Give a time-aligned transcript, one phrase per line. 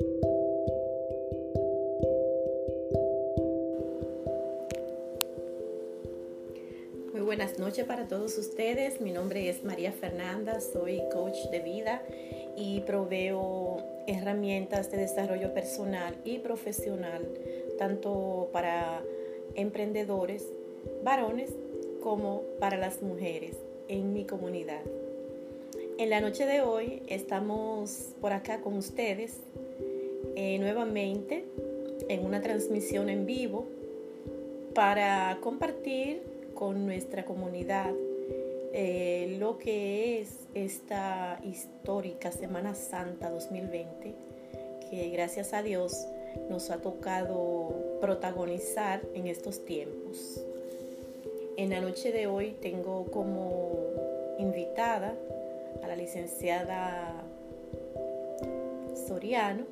[0.00, 0.10] Muy
[7.22, 9.00] buenas noches para todos ustedes.
[9.00, 12.02] Mi nombre es María Fernanda, soy coach de vida
[12.56, 13.76] y proveo
[14.08, 17.28] herramientas de desarrollo personal y profesional,
[17.78, 19.00] tanto para
[19.54, 20.44] emprendedores,
[21.04, 21.50] varones,
[22.02, 24.82] como para las mujeres en mi comunidad.
[25.96, 29.38] En la noche de hoy estamos por acá con ustedes
[30.36, 31.44] eh, nuevamente
[32.08, 33.66] en una transmisión en vivo
[34.74, 36.22] para compartir
[36.54, 37.92] con nuestra comunidad
[38.72, 44.14] eh, lo que es esta histórica Semana Santa 2020
[44.90, 46.06] que gracias a Dios
[46.50, 50.40] nos ha tocado protagonizar en estos tiempos.
[51.56, 53.78] En la noche de hoy tengo como
[54.38, 55.14] invitada
[55.82, 57.22] a la licenciada
[59.06, 59.64] Soriano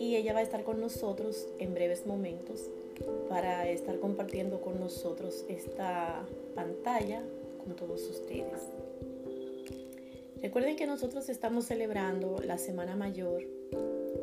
[0.00, 2.70] y ella va a estar con nosotros en breves momentos
[3.28, 7.22] para estar compartiendo con nosotros esta pantalla
[7.62, 8.62] con todos ustedes.
[10.42, 13.42] Recuerden que nosotros estamos celebrando la Semana Mayor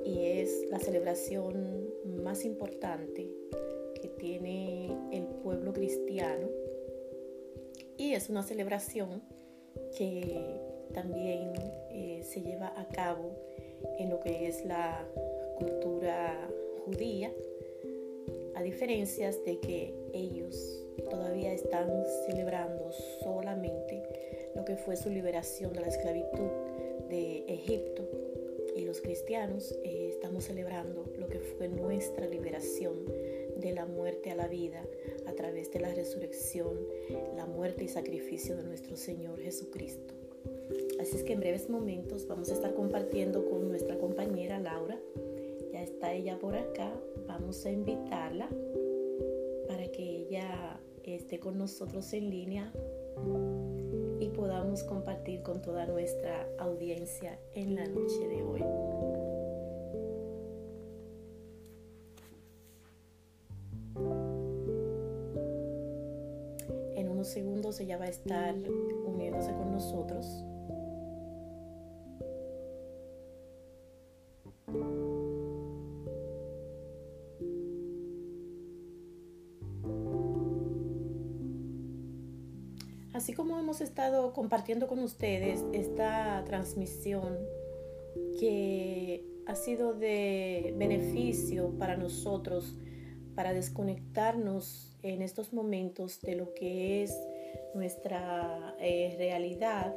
[0.04, 1.88] y es la celebración
[2.24, 3.30] más importante
[4.02, 6.48] que tiene el pueblo cristiano
[7.98, 9.22] y es una celebración
[9.96, 10.60] que
[10.96, 11.54] también
[11.92, 13.32] eh, se lleva a cabo
[14.00, 15.06] en lo que es la
[15.58, 16.50] cultura
[16.86, 17.34] judía,
[18.56, 21.90] a diferencias de que ellos todavía están
[22.26, 22.92] celebrando
[23.24, 24.04] solamente
[24.56, 26.50] lo que fue su liberación de la esclavitud
[27.10, 28.08] de Egipto
[28.76, 33.06] y los cristianos eh, estamos celebrando lo que fue nuestra liberación
[33.58, 34.84] de la muerte a la vida
[35.26, 36.78] a través de la resurrección,
[37.36, 40.14] la muerte y sacrificio de nuestro Señor Jesucristo.
[41.00, 45.00] Así es que en breves momentos vamos a estar compartiendo con nuestra compañera Laura.
[45.98, 46.94] Está ella por acá.
[47.28, 48.48] Vamos a invitarla
[49.68, 52.72] para que ella esté con nosotros en línea
[54.20, 58.62] y podamos compartir con toda nuestra audiencia en la noche de hoy.
[66.96, 68.54] En unos segundos ella va a estar
[69.04, 70.46] uniéndose con nosotros.
[83.68, 87.38] Hemos estado compartiendo con ustedes esta transmisión
[88.40, 92.78] que ha sido de beneficio para nosotros,
[93.36, 97.14] para desconectarnos en estos momentos de lo que es
[97.76, 99.94] nuestra eh, realidad.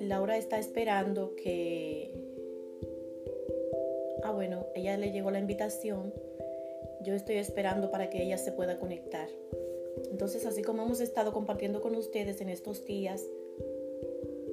[0.00, 2.12] Laura está esperando que...
[4.24, 6.12] Ah, bueno, ella le llegó la invitación
[7.04, 9.28] yo estoy esperando para que ella se pueda conectar.
[10.10, 13.22] Entonces, así como hemos estado compartiendo con ustedes en estos días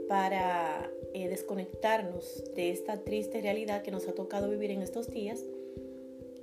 [0.08, 5.42] para eh, desconectarnos de esta triste realidad que nos ha tocado vivir en estos días,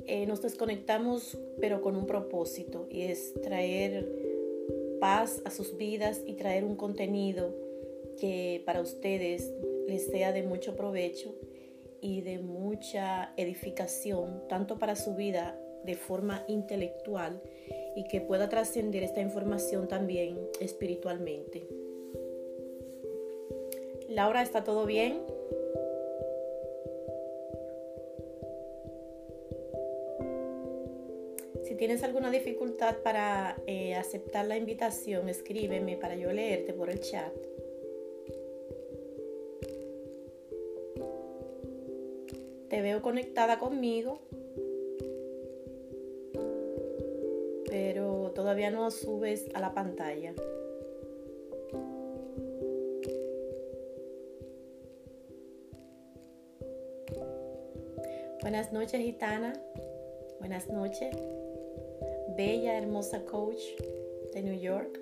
[0.07, 4.09] eh, nos desconectamos pero con un propósito y es traer
[5.01, 7.55] paz a sus vidas y traer un contenido
[8.19, 9.53] que para ustedes
[9.87, 11.35] les sea de mucho provecho
[12.01, 17.41] y de mucha edificación, tanto para su vida de forma intelectual
[17.95, 21.67] y que pueda trascender esta información también espiritualmente.
[24.09, 25.21] Laura, ¿está todo bien?
[31.65, 37.01] Si tienes alguna dificultad para eh, aceptar la invitación, escríbeme para yo leerte por el
[37.01, 37.33] chat.
[42.71, 44.21] Te veo conectada conmigo.
[47.69, 50.33] Pero todavía no subes a la pantalla.
[58.41, 59.53] Buenas noches, gitana.
[60.39, 61.15] Buenas noches.
[62.37, 63.61] Bella, hermosa coach
[64.33, 64.99] de New York.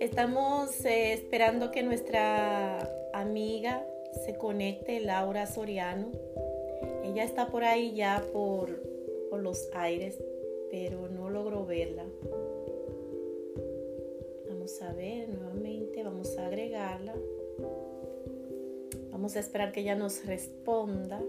[0.00, 3.86] Estamos eh, esperando que nuestra amiga
[4.26, 6.10] se conecte, Laura Soriano.
[7.04, 8.82] Ella está por ahí ya por,
[9.30, 10.18] por los aires
[10.72, 11.21] pero no
[14.46, 17.14] Vamos a ver nuevamente, vamos a agregarla.
[19.10, 21.22] Vamos a esperar que ella nos responda.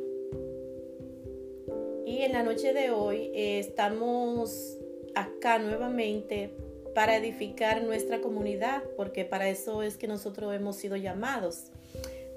[2.05, 4.77] Y en la noche de hoy eh, estamos
[5.15, 6.51] acá nuevamente
[6.93, 11.71] para edificar nuestra comunidad, porque para eso es que nosotros hemos sido llamados.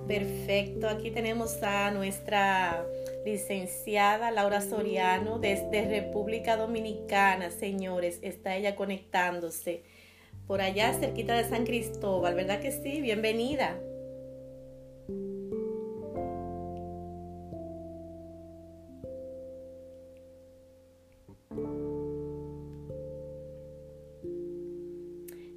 [0.06, 2.86] Perfecto, aquí tenemos a nuestra
[3.26, 9.82] licenciada Laura Soriano desde República Dominicana, señores, está ella conectándose
[10.46, 13.00] por allá cerquita de San Cristóbal, ¿verdad que sí?
[13.00, 13.80] Bienvenida.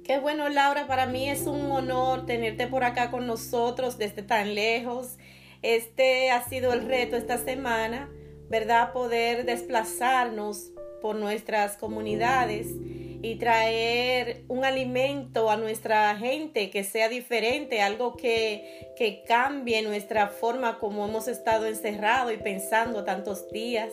[0.02, 4.56] Qué bueno, Laura, para mí es un honor tenerte por acá con nosotros desde tan
[4.56, 5.18] lejos.
[5.62, 8.10] Este ha sido el reto esta semana,
[8.48, 8.92] ¿verdad?
[8.92, 10.72] Poder desplazarnos
[11.02, 12.68] por nuestras comunidades
[13.22, 20.28] y traer un alimento a nuestra gente que sea diferente, algo que, que cambie nuestra
[20.28, 23.92] forma como hemos estado encerrados y pensando tantos días.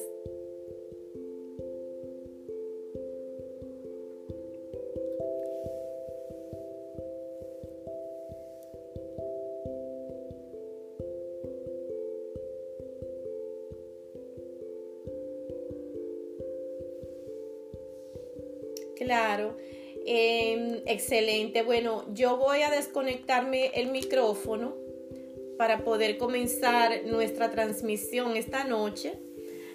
[19.07, 19.55] Claro,
[20.05, 21.61] em, excelente.
[21.63, 24.75] Bueno, yo voy a desconectarme el micrófono
[25.57, 29.13] para poder comenzar nuestra transmisión esta noche.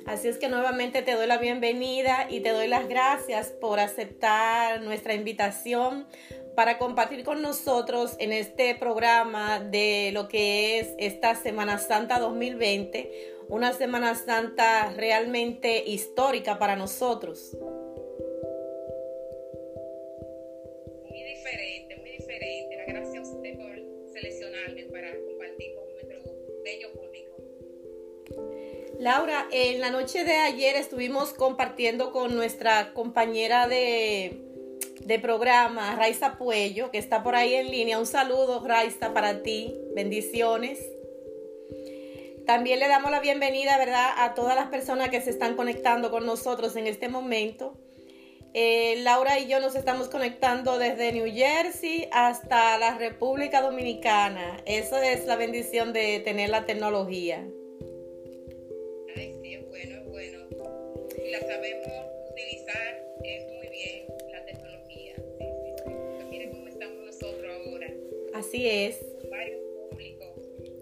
[0.05, 4.83] Así es que nuevamente te doy la bienvenida y te doy las gracias por aceptar
[4.83, 6.07] nuestra invitación
[6.55, 13.37] para compartir con nosotros en este programa de lo que es esta Semana Santa 2020,
[13.49, 17.57] una Semana Santa realmente histórica para nosotros.
[29.03, 34.39] Laura, en la noche de ayer estuvimos compartiendo con nuestra compañera de,
[35.21, 37.99] programa, Raiza Puello, que está por ahí en línea.
[37.99, 39.75] Un saludo, Raiza, para ti.
[39.97, 40.79] Bendiciones.
[42.47, 46.25] También le damos la bienvenida, ¿verdad?, a todas las personas que se están conectando con
[46.25, 47.77] nosotros en este momento.
[48.55, 54.59] Eh, Laura y yo nos estamos conectando desde New Jersey hasta la República Dominicana.
[54.65, 57.45] Eso es la bendición de tener la tecnología.
[61.33, 61.89] La sabemos
[62.31, 65.15] utilizar es muy bien la tecnología.
[66.29, 67.87] miren cómo estamos nosotros ahora.
[68.35, 68.99] Así es.
[69.31, 70.29] Varios públicos.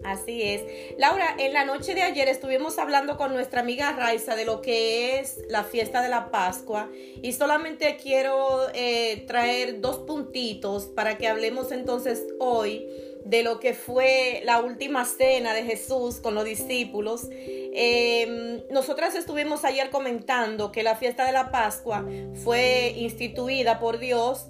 [0.03, 0.61] Así es.
[0.97, 5.19] Laura, en la noche de ayer estuvimos hablando con nuestra amiga Raiza de lo que
[5.19, 11.29] es la fiesta de la Pascua y solamente quiero eh, traer dos puntitos para que
[11.29, 12.85] hablemos entonces hoy
[13.23, 17.29] de lo que fue la última cena de Jesús con los discípulos.
[17.73, 22.05] Eh, nosotras estuvimos ayer comentando que la fiesta de la Pascua
[22.43, 24.47] fue instituida por Dios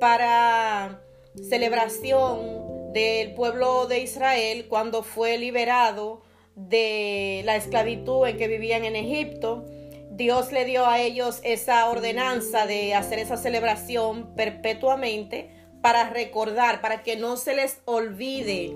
[0.00, 1.00] para
[1.48, 6.22] celebración del pueblo de Israel cuando fue liberado
[6.56, 9.64] de la esclavitud en que vivían en Egipto.
[10.10, 15.50] Dios le dio a ellos esa ordenanza de hacer esa celebración perpetuamente
[15.82, 18.74] para recordar, para que no se les olvide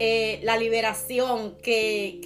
[0.00, 2.20] eh, la liberación que,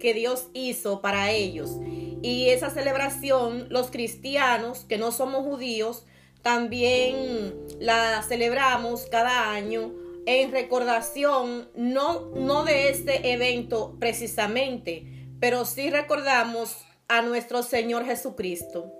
[0.00, 1.76] que Dios hizo para ellos.
[2.22, 6.06] Y esa celebración, los cristianos que no somos judíos,
[6.42, 9.92] también la celebramos cada año
[10.26, 15.06] en recordación, no, no de este evento precisamente,
[15.40, 16.76] pero sí recordamos
[17.08, 18.92] a nuestro Señor Jesucristo.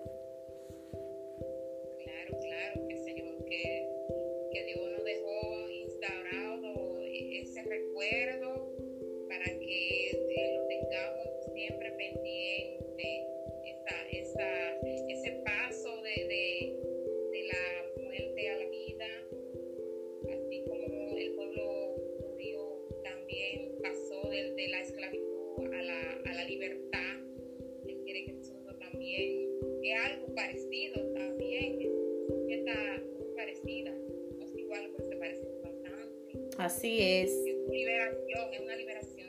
[36.61, 37.31] Así es.
[37.71, 39.29] liberación, es una liberación.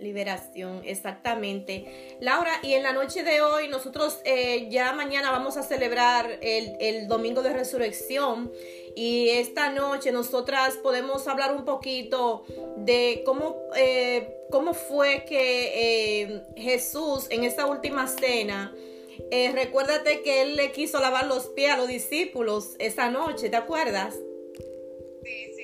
[0.00, 2.16] Liberación, exactamente.
[2.20, 7.06] Laura, y en la noche de hoy nosotros eh, ya mañana vamos a celebrar el,
[7.06, 8.50] Domingo de Resurrección
[8.96, 12.44] y esta noche nosotras podemos hablar un poquito
[12.78, 18.74] de cómo, eh, cómo fue que eh, Jesús en esta última cena,
[19.30, 24.14] recuérdate que él le quiso lavar los pies a los discípulos esa noche, ¿te acuerdas?
[25.24, 25.63] para hacernos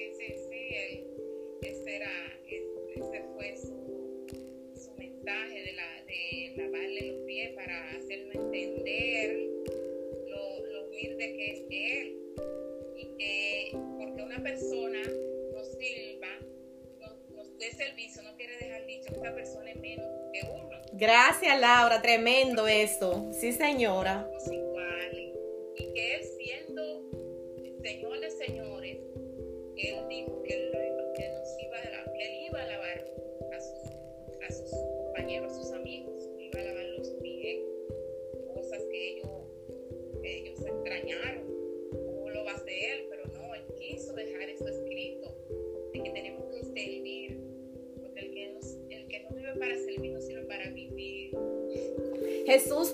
[14.43, 15.03] persona
[15.53, 16.29] nos sirva,
[17.01, 20.81] nos, nos dé servicio, no quiere dejar dicho que esta persona es menos que uno.
[20.93, 23.31] Gracias, Laura, tremendo esto.
[23.33, 24.29] Sí, señora.
[24.51, 25.35] Iguales,
[25.77, 27.11] y que él siendo
[27.83, 28.99] Señor de señores,
[29.79, 30.71] él dijo que él,
[31.17, 33.05] que él nos iba a lavar, que él iba a lavar
[33.53, 33.91] a sus,
[34.47, 37.61] a sus compañeros, a sus amigos, iba a lavar los pies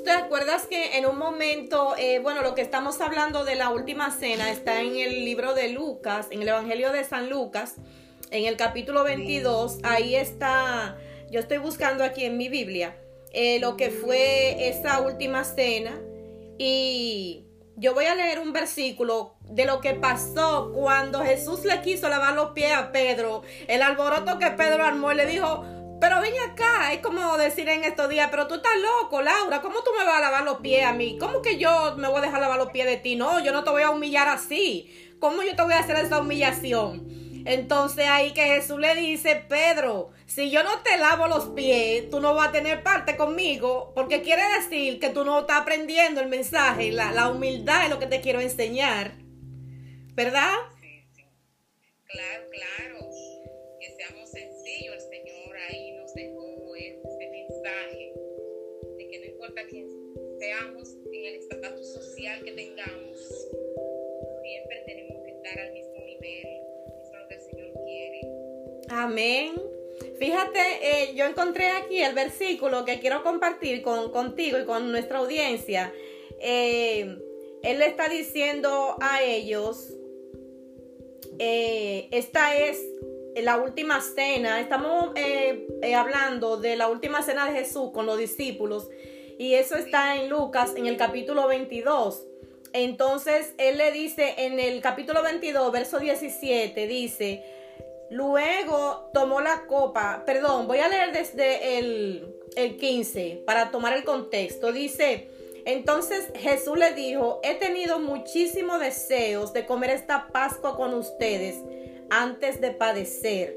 [0.06, 4.12] ¿te acuerdas que en un momento, eh, bueno, lo que estamos hablando de la última
[4.12, 7.74] cena está en el libro de Lucas, en el Evangelio de San Lucas,
[8.30, 10.96] en el capítulo 22, ahí está,
[11.28, 12.96] yo estoy buscando aquí en mi Biblia,
[13.32, 16.00] eh, lo que fue esa última cena
[16.56, 17.44] y
[17.74, 22.34] yo voy a leer un versículo de lo que pasó cuando Jesús le quiso lavar
[22.34, 25.64] los pies a Pedro, el alboroto que Pedro armó y le dijo,
[26.00, 29.82] pero ven acá, es como decir en estos días, pero tú estás loco, Laura, ¿cómo
[29.82, 31.16] tú me vas a lavar los pies a mí?
[31.18, 33.16] ¿Cómo que yo me voy a dejar lavar los pies de ti?
[33.16, 34.90] No, yo no te voy a humillar así.
[35.20, 37.06] ¿Cómo yo te voy a hacer esa humillación?
[37.44, 42.20] Entonces ahí que Jesús le dice, Pedro, si yo no te lavo los pies, tú
[42.20, 46.28] no vas a tener parte conmigo, porque quiere decir que tú no estás aprendiendo el
[46.28, 49.14] mensaje, la, la humildad es lo que te quiero enseñar,
[50.14, 50.54] ¿verdad?
[50.80, 51.24] Sí, sí.
[52.06, 52.95] Claro, claro.
[59.56, 59.88] Importa quién
[60.38, 63.48] seamos, en el estatus social que tengamos,
[64.42, 66.46] siempre tenemos que estar al mismo nivel.
[67.00, 68.20] Eso es lo que el Señor quiere.
[68.88, 69.54] Amén.
[70.18, 75.18] Fíjate, eh, yo encontré aquí el versículo que quiero compartir con, contigo y con nuestra
[75.18, 75.92] audiencia.
[76.40, 77.18] Eh,
[77.62, 79.94] él le está diciendo a ellos,
[81.38, 82.78] eh, esta es
[83.42, 88.18] la última cena, estamos eh, eh, hablando de la última cena de Jesús con los
[88.18, 88.88] discípulos
[89.38, 92.24] y eso está en Lucas en el capítulo 22.
[92.72, 97.44] Entonces él le dice en el capítulo 22, verso 17, dice,
[98.10, 104.04] luego tomó la copa, perdón, voy a leer desde el, el 15 para tomar el
[104.04, 105.28] contexto, dice,
[105.64, 111.56] entonces Jesús le dijo, he tenido muchísimos deseos de comer esta Pascua con ustedes
[112.10, 113.56] antes de padecer,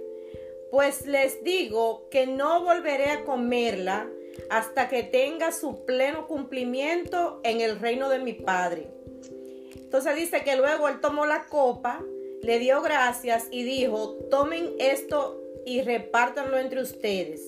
[0.72, 4.10] pues les digo que no volveré a comerla
[4.50, 8.88] hasta que tenga su pleno cumplimiento en el reino de mi Padre.
[9.76, 12.04] Entonces dice que luego él tomó la copa,
[12.42, 17.42] le dio gracias y dijo, tomen esto y repártanlo entre ustedes.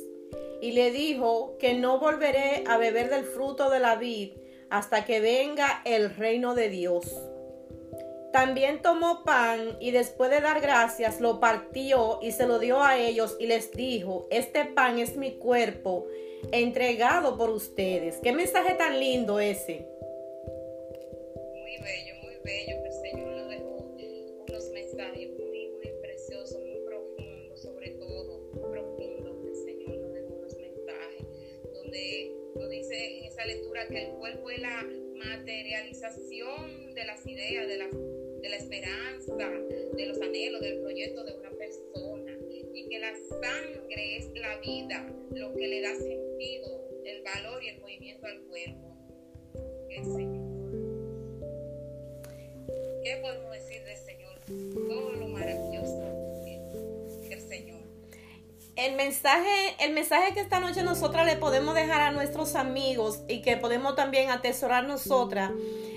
[0.61, 4.33] Y le dijo que no volveré a beber del fruto de la vid
[4.69, 7.05] hasta que venga el reino de Dios.
[8.31, 12.97] También tomó pan y después de dar gracias lo partió y se lo dio a
[12.97, 16.07] ellos y les dijo, este pan es mi cuerpo
[16.51, 18.17] entregado por ustedes.
[18.21, 19.87] Qué mensaje tan lindo ese.
[21.53, 23.95] Muy bello, muy bello, el Señor nos dejó
[24.47, 30.57] unos mensajes muy, muy preciosos, muy profundos, sobre todo, profundos, el Señor nos dejó unos
[30.57, 31.27] mensajes,
[31.73, 34.83] donde nos dice en esa lectura que el cuerpo es la
[35.15, 39.35] materialización de las ideas, de la, de la esperanza,
[39.93, 41.60] de los anhelos, del proyecto de una persona,
[42.91, 47.79] que la sangre es la vida, lo que le da sentido, el valor y el
[47.79, 48.97] movimiento al cuerpo.
[49.89, 50.51] El Señor.
[53.01, 54.41] ¿Qué podemos decir del Señor?
[54.89, 56.03] Todo lo maravilloso
[57.25, 57.79] que el Señor.
[58.75, 63.41] El mensaje, el mensaje que esta noche nosotras le podemos dejar a nuestros amigos y
[63.41, 65.51] que podemos también atesorar nosotras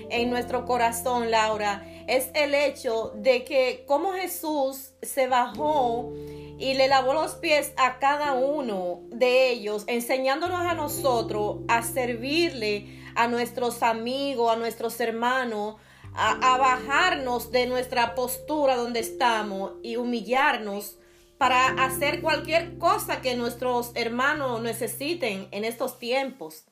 [0.09, 6.13] en nuestro corazón, Laura, es el hecho de que como Jesús se bajó
[6.57, 13.01] y le lavó los pies a cada uno de ellos, enseñándonos a nosotros a servirle
[13.15, 15.75] a nuestros amigos, a nuestros hermanos,
[16.13, 20.97] a, a bajarnos de nuestra postura donde estamos y humillarnos
[21.37, 26.63] para hacer cualquier cosa que nuestros hermanos necesiten en estos tiempos.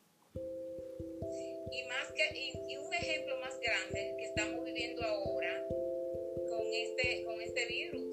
[1.71, 7.25] Y más que y, y un ejemplo más grande que estamos viviendo ahora con este
[7.25, 8.12] con este virus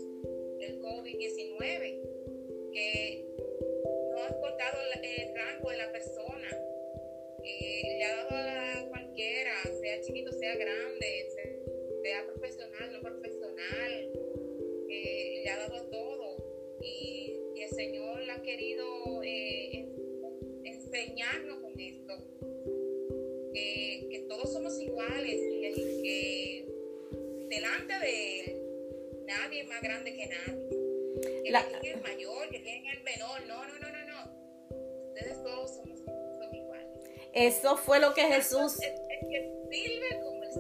[0.70, 2.00] del COVID-19
[2.72, 3.24] que
[4.12, 6.48] no ha importado el, rango de la persona
[7.42, 11.28] eh, le ha dado a cualquiera sea chiquito sea grande
[12.02, 14.10] sea profesional no profesional
[14.88, 16.36] eh, le ha dado todo.
[16.82, 19.88] Y, y el Señor ha querido eh,
[20.64, 22.14] enseñarnos con esto
[23.52, 26.66] que, que, todos somos iguales y que
[27.48, 28.59] delante de Él
[29.30, 31.42] nadie es más grande que nadie.
[31.44, 31.60] Que la...
[31.60, 33.46] es el mayor, que es el menor.
[33.46, 35.08] No, no, no, no, no.
[35.08, 36.86] Ustedes todos somos, son iguales.
[37.32, 38.74] Eso fue lo que Jesús...
[38.74, 40.50] Es, es que sirve como el.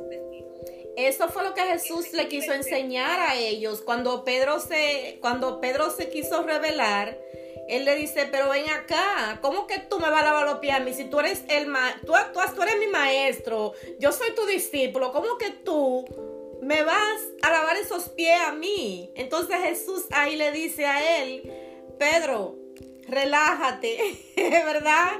[0.96, 5.90] Eso fue lo que Jesús le quiso enseñar a ellos cuando Pedro se cuando Pedro
[5.90, 7.16] se quiso revelar
[7.70, 10.74] él le dice, pero ven acá, ¿cómo que tú me vas a lavar los pies
[10.74, 10.92] a mí?
[10.92, 15.38] Si tú eres el ma tú, tú, eres mi maestro, yo soy tu discípulo, ¿cómo
[15.38, 16.04] que tú
[16.62, 19.12] me vas a lavar esos pies a mí?
[19.16, 21.42] Entonces Jesús ahí le dice a él,
[21.98, 22.56] Pedro,
[23.06, 23.98] relájate,
[24.36, 25.12] ¿verdad?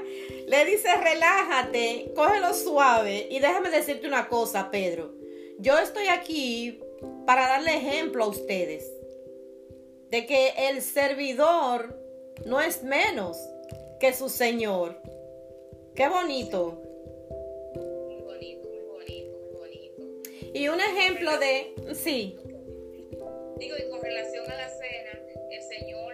[0.47, 5.13] Le dice, relájate, cógelo suave y déjame decirte una cosa, Pedro.
[5.59, 6.79] Yo estoy aquí
[7.25, 8.91] para darle ejemplo a ustedes
[10.09, 11.97] de que el servidor
[12.45, 13.37] no es menos
[13.99, 15.01] que su Señor.
[15.95, 16.80] Qué bonito.
[20.53, 22.37] Y un ejemplo de, sí.
[23.57, 26.13] Digo, y con relación a la cena, el Señor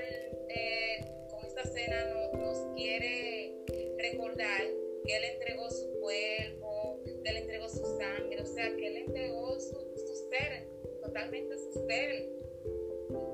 [0.50, 3.56] eh, con esta cena nos, quiere
[3.98, 4.62] recordar
[5.06, 9.60] que Él entregó su cuerpo, que Él entregó su sangre, o sea, que Él entregó
[9.60, 10.67] su, su ser,
[11.01, 12.29] totalmente su ser.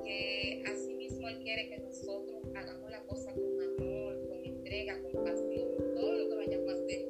[0.06, 5.24] Que así mismo Él quiere que nosotros hagamos la cosa con amor, con entrega, con
[5.26, 5.68] pasión.
[5.96, 7.08] Todo lo que vayamos a hacer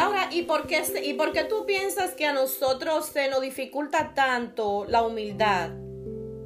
[0.00, 4.14] Laura, ¿y por, qué, ¿y por qué tú piensas que a nosotros se nos dificulta
[4.14, 5.72] tanto la humildad?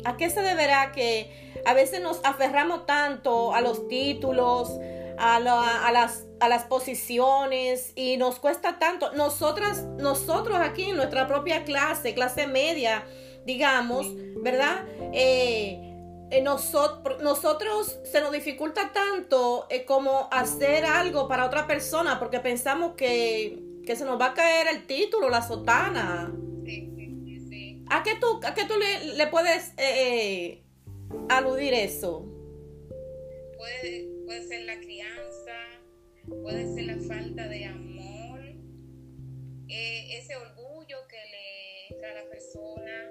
[0.04, 1.30] ¿A qué se deberá que
[1.64, 4.76] a veces nos aferramos tanto a los títulos,
[5.18, 9.12] a, a, las, a las posiciones y nos cuesta tanto?
[9.12, 13.06] Nosotras, nosotros aquí en nuestra propia clase, clase media,
[13.46, 14.08] digamos,
[14.42, 14.84] ¿verdad?
[15.12, 15.93] Eh,
[16.30, 22.40] eh, nosotros, nosotros se nos dificulta tanto eh, como hacer algo para otra persona porque
[22.40, 26.34] pensamos que, se nos va a caer el título, la sotana.
[26.64, 27.84] Sí, sí, sí.
[27.90, 29.72] ¿A qué tú, a qué tú le, puedes
[31.28, 32.26] aludir eso?
[33.58, 35.52] Puede, puede ser la crianza,
[36.42, 38.40] puede ser la falta de amor,
[39.68, 43.10] ese orgullo que le entra a la persona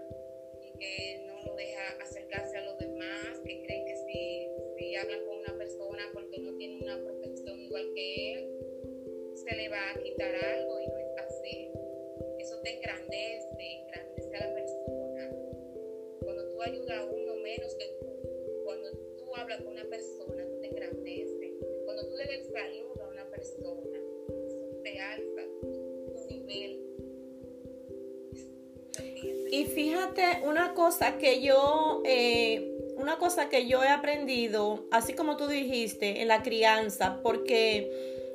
[0.83, 5.37] que no lo deja acercarse a los demás, que creen que si, si hablan con
[5.37, 8.49] una persona porque no tiene una profesión igual que él,
[9.35, 11.71] se le va a quitar algo y no es así.
[12.39, 15.31] Eso te engrandece, engrandece a la persona.
[16.21, 20.59] Cuando tú ayudas a uno menos que tú, cuando tú hablas con una persona, tú
[20.59, 21.51] te engrandeces.
[21.85, 23.99] Cuando tú le des salud a una persona,
[24.47, 25.32] eso te alza
[29.53, 35.37] y fíjate una cosa que yo, eh, una cosa que yo he aprendido, así como
[35.37, 37.87] tú dijiste, en la crianza, porque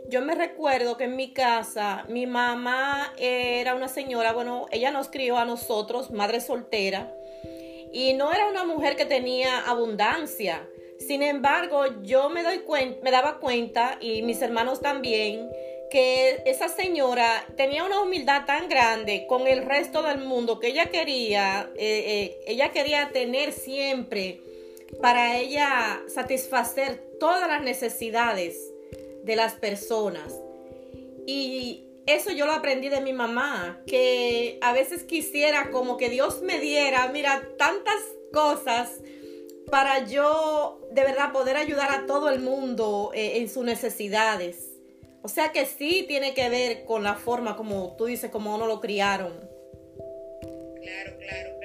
[0.09, 5.09] yo me recuerdo que en mi casa mi mamá era una señora, bueno, ella nos
[5.09, 7.13] crió a nosotros, madre soltera,
[7.93, 10.69] y no era una mujer que tenía abundancia.
[11.01, 15.51] Sin embargo, yo me doy cuenta, me daba cuenta y mis hermanos también
[15.91, 20.87] que esa señora tenía una humildad tan grande con el resto del mundo que ella
[20.87, 24.41] quería, eh, eh, ella quería tener siempre
[25.01, 28.57] para ella satisfacer todas las necesidades
[29.25, 30.35] de las personas.
[31.27, 36.41] Y eso yo lo aprendí de mi mamá, que a veces quisiera como que Dios
[36.43, 39.01] me diera, mira, tantas cosas
[39.71, 44.68] para yo de verdad poder ayudar a todo el mundo eh, en sus necesidades.
[45.29, 48.67] O sea que sí tiene que ver con la forma como tú dices, como uno
[48.67, 49.35] lo criaron.
[50.81, 51.58] Claro, claro,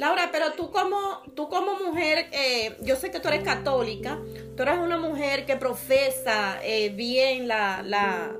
[0.00, 4.18] Laura, pero tú como, tú como mujer, eh, yo sé que tú eres católica,
[4.56, 8.34] tú eres una mujer que profesa eh, bien la, la,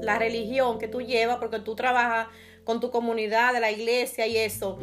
[0.00, 2.26] la religión que tú llevas, porque tú trabajas
[2.64, 4.80] con tu comunidad de la iglesia y eso.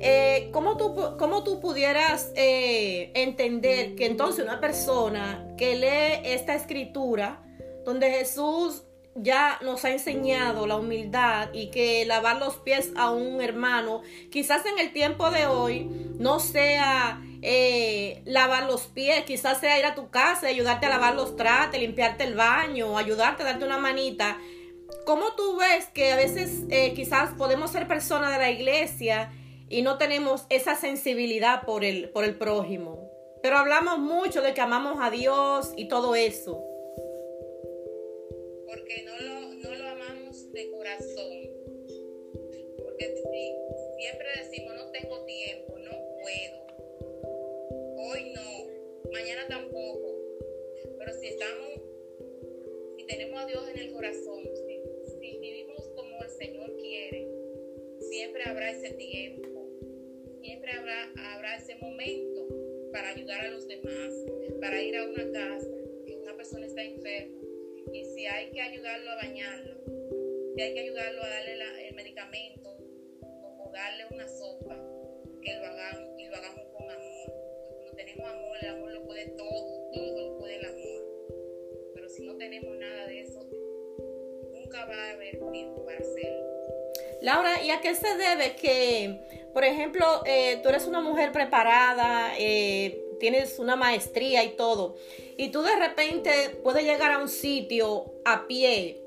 [0.00, 6.54] Eh, ¿cómo, tú, ¿Cómo tú pudieras eh, entender que entonces una persona que lee esta
[6.54, 7.42] escritura,
[7.86, 8.82] donde Jesús
[9.14, 14.64] ya nos ha enseñado la humildad y que lavar los pies a un hermano, quizás
[14.66, 15.84] en el tiempo de hoy
[16.18, 21.14] no sea eh, lavar los pies, quizás sea ir a tu casa, ayudarte a lavar
[21.14, 24.38] los trates, limpiarte el baño, ayudarte a darte una manita.
[25.04, 29.32] ¿cómo tú ves que a veces eh, quizás podemos ser personas de la iglesia
[29.68, 33.10] y no tenemos esa sensibilidad por el, por el prójimo?
[33.42, 36.62] Pero hablamos mucho de que amamos a Dios y todo eso.
[38.72, 41.30] Porque no lo, no lo amamos de corazón.
[42.82, 43.14] Porque
[43.98, 45.90] siempre decimos, no tengo tiempo, no
[46.22, 46.66] puedo.
[47.98, 50.16] Hoy no, mañana tampoco.
[50.98, 51.82] Pero si estamos,
[52.96, 57.28] si tenemos a Dios en el corazón, si, si vivimos como el Señor quiere,
[57.98, 59.68] siempre habrá ese tiempo,
[60.40, 62.48] siempre habrá, habrá ese momento
[62.90, 64.14] para ayudar a los demás,
[64.62, 67.41] para ir a una casa que una persona está enferma
[67.92, 69.74] y si hay que ayudarlo a bañarlo,
[70.54, 72.76] si hay que ayudarlo a darle el medicamento
[73.20, 74.76] o darle una sopa,
[75.42, 77.32] que lo hagamos y lo hagamos con amor.
[77.76, 81.02] Cuando tenemos amor, el amor lo puede todo, todo lo puede el amor.
[81.94, 83.48] Pero si no tenemos nada de eso,
[84.52, 86.52] nunca va a haber tiempo para hacerlo.
[87.20, 89.20] Laura, ¿y a qué se debe que,
[89.52, 94.96] por ejemplo, eh, tú eres una mujer preparada, eh, tienes una maestría y todo,
[95.36, 99.00] y tú de repente puedes llegar a un sitio a pie?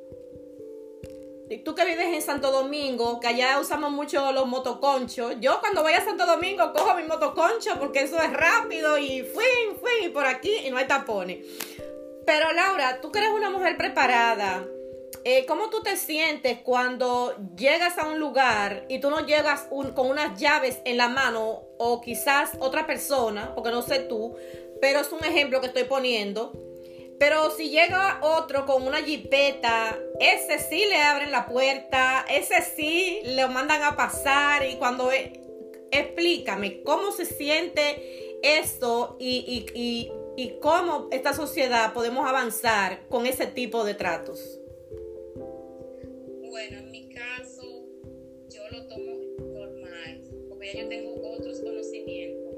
[1.49, 5.35] Y tú que vives en Santo Domingo, que allá usamos mucho los motoconchos.
[5.41, 9.43] Yo cuando voy a Santo Domingo cojo mi motoconcho porque eso es rápido y fui,
[9.81, 11.45] fui por aquí y no hay tapones.
[12.25, 14.65] Pero Laura, tú que eres una mujer preparada,
[15.27, 20.07] eh, ¿cómo tú te sientes cuando llegas a un lugar y tú no llegas con
[20.07, 24.35] unas llaves en la mano o quizás otra persona, porque no sé tú,
[24.79, 26.53] pero es un ejemplo que estoy poniendo.
[27.17, 33.21] Pero si llega otro con una jipeta, ese sí le abren la puerta, ese sí
[33.23, 35.09] le mandan a pasar y cuando...
[35.91, 43.47] Explícame, ¿cómo se siente esto y, y, y cómo esta sociedad podemos avanzar con ese
[43.47, 44.59] tipo de tratos?
[46.55, 47.85] Bueno, en mi caso,
[48.49, 52.55] yo lo tomo normal, porque ya yo tengo otros conocimientos.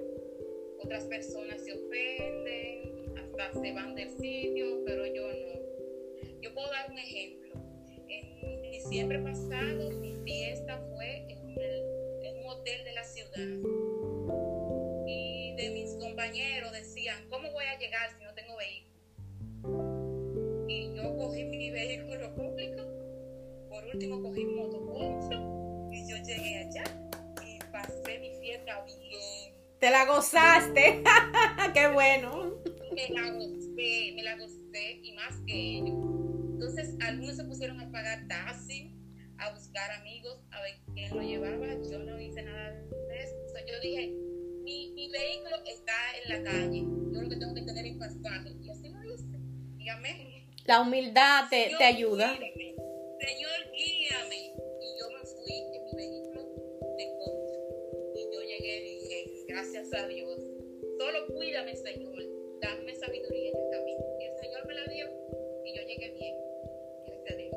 [0.83, 6.41] Otras personas se ofenden, hasta se van del sitio, pero yo no.
[6.41, 7.55] Yo puedo dar un ejemplo.
[8.07, 11.39] En diciembre pasado, mi fiesta fue en,
[12.23, 13.47] en un hotel de la ciudad.
[15.07, 19.97] Y de mis compañeros decían, ¿cómo voy a llegar si no tengo vehículo?
[20.67, 22.36] Y yo cogí mi vehículo
[23.97, 26.83] último cogí motoconcho y yo llegué allá
[27.43, 29.55] y pasé mi fiesta bien.
[29.79, 31.03] Te la gozaste,
[31.73, 32.61] qué bueno.
[32.93, 35.97] Me la gocé, me la gocé y más que ellos.
[36.53, 38.95] Entonces algunos se pusieron a pagar taxi,
[39.39, 41.65] a buscar amigos, a ver quién lo llevaba.
[41.89, 43.35] Yo no hice nada de eso.
[43.67, 44.13] Yo dije,
[44.63, 46.81] mi, mi vehículo está en la calle.
[46.81, 48.51] Yo lo que tengo que tener es pasaje.
[48.61, 49.25] Y así lo hice.
[49.77, 50.37] Dígame.
[50.65, 52.35] La humildad te, te ayuda.
[52.35, 52.56] Señor,
[59.89, 60.39] gracias a Dios.
[60.97, 62.15] Solo cuídame, Señor.
[62.61, 63.99] Dame sabiduría en el camino.
[64.19, 65.07] Y el Señor me la dio
[65.65, 66.35] y yo llegué bien.
[67.05, 67.55] Gracias a Dios.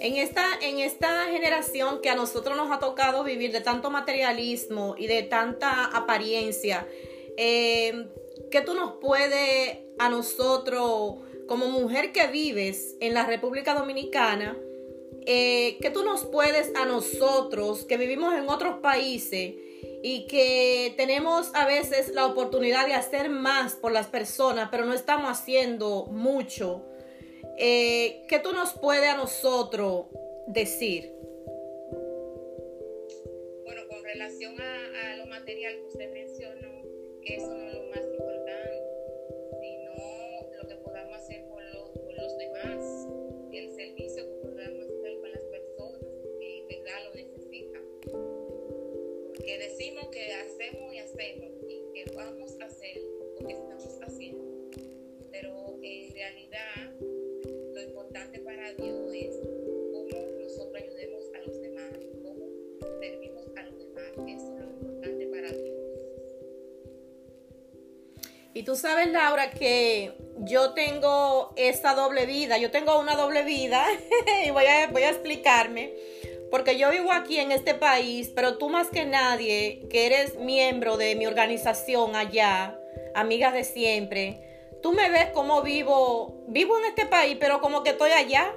[0.00, 4.94] En esta, en esta generación que a nosotros nos ha tocado vivir de tanto materialismo
[4.98, 6.86] y de tanta apariencia,
[7.36, 8.06] eh,
[8.50, 14.58] ¿qué tú nos puedes a nosotros, como mujer que vives en la República Dominicana,
[15.26, 19.54] eh, ¿qué tú nos puedes a nosotros que vivimos en otros países
[20.06, 24.92] y que tenemos a veces la oportunidad de hacer más por las personas, pero no
[24.92, 26.84] estamos haciendo mucho?
[27.56, 30.04] Eh, ¿Qué tú nos puedes a nosotros
[30.46, 31.10] decir?
[33.64, 36.82] Bueno, con relación a, a lo material que usted mencionó,
[37.22, 38.43] que eso no es lo más importante,
[50.10, 53.00] Que hacemos y hacemos y que vamos a hacer
[53.40, 54.70] lo que estamos haciendo.
[55.30, 56.92] Pero en realidad
[57.74, 59.36] lo importante para Dios es
[59.92, 62.46] cómo nosotros ayudemos a los demás, cómo
[63.00, 64.12] servimos a los demás.
[64.28, 65.74] Eso es lo importante para Dios.
[68.54, 72.58] Y tú sabes, Laura, que yo tengo esta doble vida.
[72.58, 73.84] Yo tengo una doble vida
[74.46, 75.92] y voy a, voy a explicarme.
[76.54, 80.96] Porque yo vivo aquí en este país, pero tú más que nadie, que eres miembro
[80.96, 82.80] de mi organización allá,
[83.12, 87.90] amiga de siempre, tú me ves como vivo, vivo en este país, pero como que
[87.90, 88.54] estoy allá.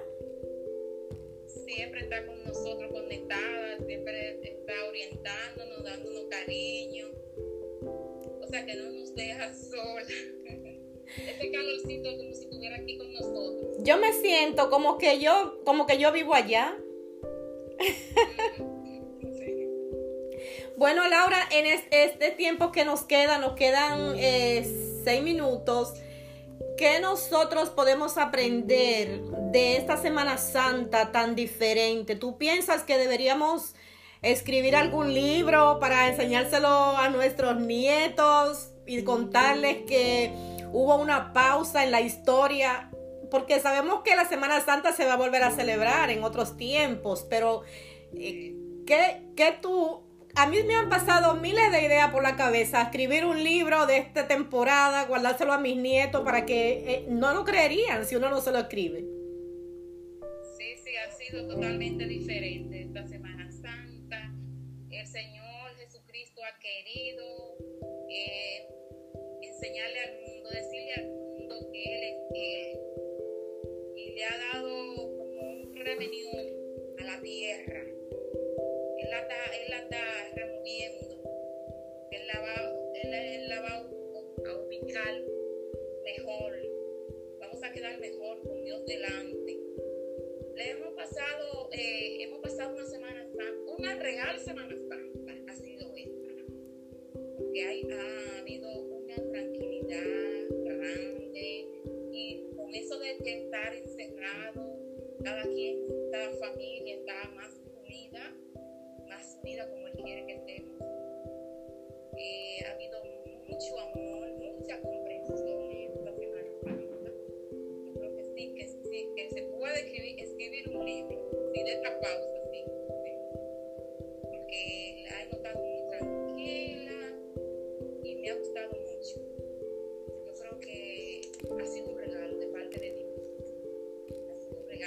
[1.66, 7.08] Siempre está con nosotros conectada, siempre está orientándonos, dándonos cariño.
[7.82, 10.06] O sea que no nos deja sola.
[11.18, 13.78] Este calorcito como si estuviera aquí con nosotros.
[13.80, 16.78] Yo me siento como que yo, como que yo vivo allá.
[20.78, 24.64] Bueno, Laura, en este tiempo que nos queda, nos quedan eh,
[25.04, 25.96] seis minutos.
[26.78, 29.22] ¿Qué nosotros podemos aprender
[29.52, 32.16] de esta Semana Santa tan diferente?
[32.16, 33.74] ¿Tú piensas que deberíamos
[34.22, 40.32] escribir algún libro para enseñárselo a nuestros nietos y contarles que
[40.72, 42.92] hubo una pausa en la historia?
[43.30, 47.26] Porque sabemos que la Semana Santa se va a volver a celebrar en otros tiempos,
[47.30, 47.64] pero
[48.14, 52.84] eh, ¿qué, qué tú a mí me han pasado miles de ideas por la cabeza.
[52.84, 57.44] Escribir un libro de esta temporada, guardárselo a mis nietos para que eh, no lo
[57.44, 59.00] creerían si uno no se lo escribe.
[60.60, 64.32] Sí, sí, ha sido totalmente diferente esta Semana Santa.
[64.92, 67.58] El Señor Jesucristo ha querido
[68.12, 68.68] eh,
[69.42, 70.77] enseñarle al mundo, decirle
[88.88, 89.60] delante.
[90.56, 93.28] Le hemos pasado, eh, hemos pasado una semana
[93.78, 94.77] una real semana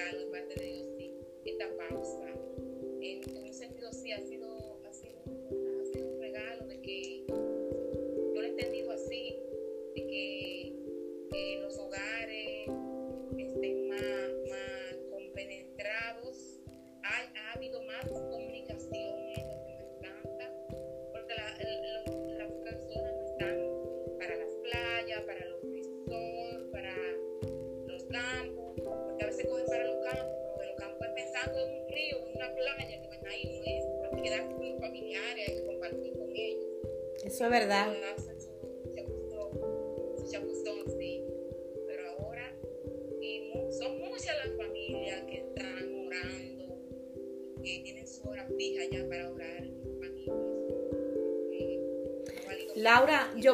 [0.09, 0.30] sido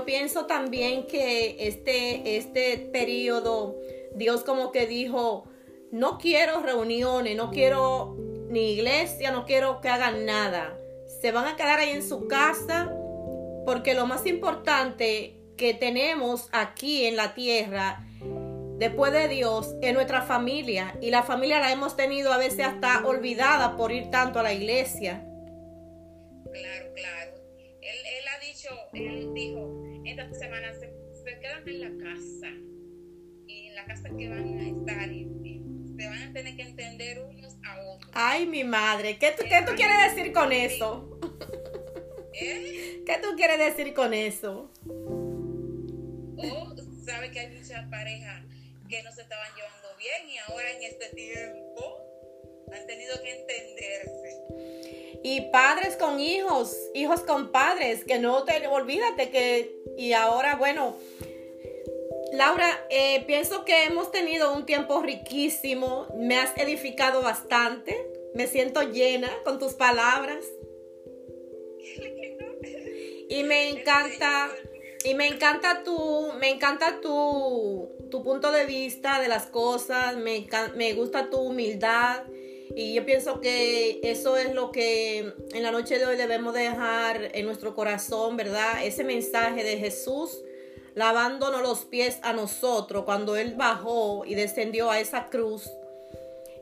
[0.06, 3.76] pienso también que este, este periodo,
[4.14, 5.44] Dios como que dijo,
[5.90, 8.16] no quiero reuniones, no quiero
[8.48, 10.78] ni iglesia, no quiero que hagan nada.
[11.20, 12.92] Se van a quedar ahí en su casa
[13.66, 18.06] porque lo más importante que tenemos aquí en la tierra,
[18.78, 20.96] después de Dios, es nuestra familia.
[21.00, 24.52] Y la familia la hemos tenido a veces hasta olvidada por ir tanto a la
[24.52, 25.24] iglesia.
[26.52, 27.32] Claro, claro.
[27.82, 29.75] Él, ha dicho, él dijo,
[30.34, 30.90] semana se,
[31.40, 32.48] quedan en la casa.
[33.46, 35.12] Y en la casa que van a estar.
[35.12, 35.62] Y,
[35.96, 38.12] se van a tener que entender unos a otros.
[38.14, 41.18] Ay, mi madre, ¿qué tú, ¿qué tú quieres decir con eso?
[42.34, 43.02] ¿Eh?
[43.06, 44.70] ¿Qué tú quieres decir con eso?
[46.36, 46.76] O
[47.06, 48.44] sabe que hay muchas parejas
[48.88, 51.98] que no se estaban llevando bien y ahora en este tiempo
[52.72, 55.05] han tenido que entenderse.
[55.28, 60.94] Y padres con hijos, hijos con padres, que no te olvídate que, y ahora, bueno,
[62.32, 68.82] Laura, eh, pienso que hemos tenido un tiempo riquísimo, me has edificado bastante, me siento
[68.82, 70.44] llena con tus palabras.
[73.28, 74.48] Y me encanta,
[75.02, 80.46] y me encanta tu, me encanta tu, tu punto de vista de las cosas, me,
[80.76, 82.22] me gusta tu humildad.
[82.74, 87.30] Y yo pienso que eso es lo que en la noche de hoy debemos dejar
[87.34, 88.84] en nuestro corazón, ¿verdad?
[88.84, 90.42] Ese mensaje de Jesús
[90.94, 95.70] lavándonos los pies a nosotros cuando Él bajó y descendió a esa cruz.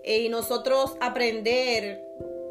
[0.04, 2.02] Y nosotros aprender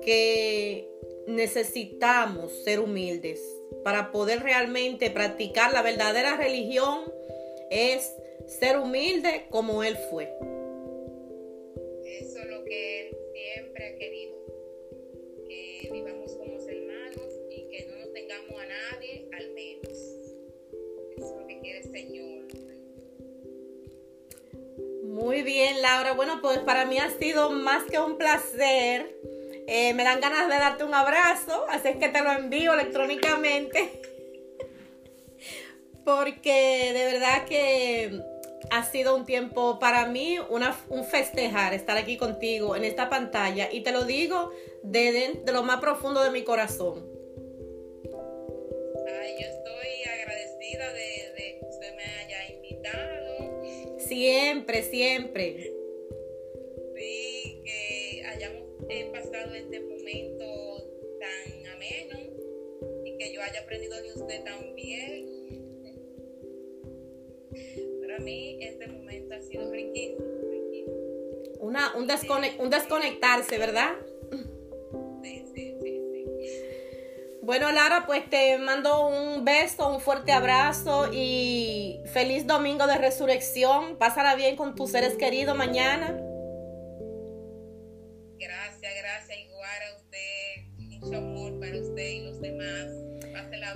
[0.01, 0.89] que
[1.27, 3.39] necesitamos ser humildes
[3.83, 7.01] para poder realmente practicar la verdadera religión
[7.69, 8.13] es
[8.47, 10.33] ser humilde como Él fue.
[12.05, 13.17] Eso es lo que Él
[13.53, 14.35] siempre ha querido,
[15.47, 19.97] que vivamos como hermanos y que no nos tengamos a nadie al menos.
[21.17, 22.33] Eso es lo que quiere el Señor.
[25.81, 26.13] Laura.
[26.13, 29.15] Bueno, pues para mí ha sido más que un placer.
[29.67, 34.01] Eh, me dan ganas de darte un abrazo, así es que te lo envío electrónicamente.
[36.05, 38.32] Porque de verdad que
[38.71, 43.69] ha sido un tiempo para mí, una, un festejar estar aquí contigo en esta pantalla.
[43.71, 44.51] Y te lo digo
[44.83, 47.09] de, de lo más profundo de mi corazón.
[49.07, 53.99] Ay, yo estoy agradecida de, de que usted me haya invitado.
[53.99, 55.71] Siempre, siempre.
[56.95, 60.45] Sí, que hayamos eh, pasado este momento
[61.19, 62.19] tan ameno
[63.05, 65.33] y que yo haya aprendido de usted también.
[68.13, 70.21] Para mí este momento ha sido riquísimo,
[70.51, 70.93] riquísimo.
[71.61, 73.89] Una, un, desconect, un desconectarse, ¿verdad?
[75.23, 76.25] Sí, sí, sí, sí.
[77.41, 83.97] Bueno, Lara, pues te mando un beso, un fuerte abrazo y feliz domingo de resurrección.
[83.97, 86.15] Pásala bien con tus seres queridos mañana.
[88.37, 89.39] Gracias, gracias.
[89.39, 90.99] Igual a usted.
[90.99, 91.32] Mucho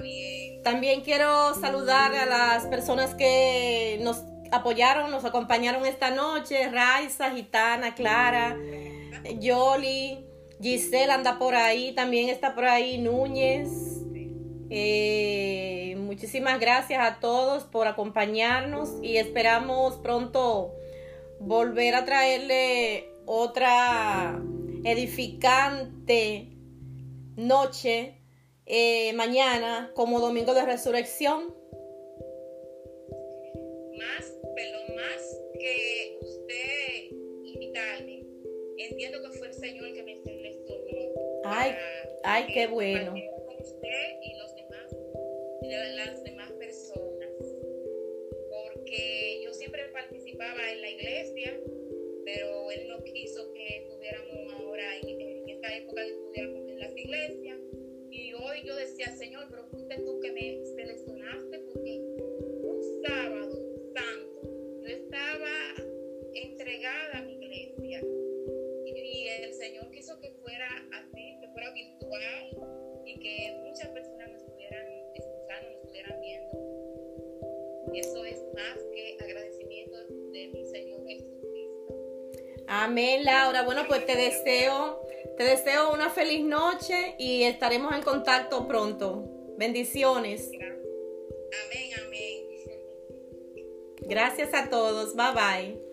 [0.01, 0.63] bien.
[0.63, 6.69] También quiero saludar a las personas que nos apoyaron, nos acompañaron esta noche.
[6.69, 8.57] Raiza, Gitana, Clara,
[9.39, 10.25] Yoli,
[10.61, 13.69] Giselle anda por ahí, también está por ahí Núñez.
[14.69, 20.73] Eh, muchísimas gracias a todos por acompañarnos y esperamos pronto
[21.39, 24.41] volver a traerle otra
[24.83, 26.49] edificante
[27.37, 28.16] noche
[28.69, 31.55] eh, mañana como domingo de resurrección.
[33.97, 38.25] Más, perdón, más que usted invitarme.
[38.77, 40.83] Entiendo que fue el Señor que me seleccionó.
[41.45, 41.71] Ay,
[42.23, 43.13] ay, qué bueno.
[43.45, 44.95] Con usted y los demás,
[45.95, 47.29] las demás personas.
[48.51, 51.57] Porque yo siempre participaba en la iglesia,
[52.25, 56.97] pero Él no quiso que estuviéramos ahora en, en esta época que estuviéramos en las
[56.97, 57.66] iglesias.
[58.11, 61.99] Y hoy yo decía, Señor, pero fuiste tú que me seleccionaste porque
[62.63, 63.51] un sábado
[63.93, 65.51] santo yo estaba
[66.33, 68.01] entregada a mi iglesia.
[68.85, 72.57] Y, y el Señor quiso que fuera así, que fuera virtual
[73.05, 77.93] y que muchas personas me estuvieran escuchando, me estuvieran viendo.
[77.93, 79.97] Y eso es más que agradecimiento
[80.31, 81.47] de mi Señor Jesucristo.
[82.67, 83.63] Amén, Laura.
[83.63, 84.96] Bueno, pues te deseo,
[85.37, 89.23] te deseo una feliz noche y estaremos en contacto pronto.
[89.57, 90.49] Bendiciones.
[90.51, 92.43] Amén, amén.
[94.01, 95.15] Gracias a todos.
[95.15, 95.86] Bye bye.